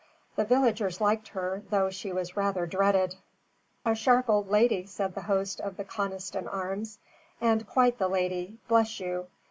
[0.35, 3.17] The villagers liked her, though she was rather dreaded.
[3.85, 6.97] "A sharp old lady," said the host of the Conniston Arms,
[7.39, 9.27] "and quite the lady, bless you!